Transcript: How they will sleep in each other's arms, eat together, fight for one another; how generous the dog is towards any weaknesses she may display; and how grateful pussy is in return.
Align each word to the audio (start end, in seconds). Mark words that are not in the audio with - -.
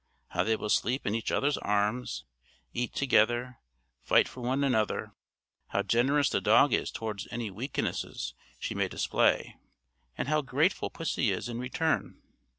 How 0.29 0.43
they 0.43 0.55
will 0.55 0.69
sleep 0.69 1.05
in 1.05 1.13
each 1.13 1.31
other's 1.31 1.59
arms, 1.59 2.23
eat 2.73 2.95
together, 2.95 3.59
fight 4.01 4.27
for 4.27 4.41
one 4.41 4.63
another; 4.63 5.13
how 5.67 5.83
generous 5.83 6.31
the 6.31 6.41
dog 6.41 6.73
is 6.73 6.89
towards 6.89 7.27
any 7.29 7.51
weaknesses 7.51 8.33
she 8.57 8.73
may 8.73 8.87
display; 8.87 9.57
and 10.17 10.27
how 10.27 10.41
grateful 10.41 10.89
pussy 10.89 11.31
is 11.31 11.47
in 11.47 11.59
return. 11.59 12.19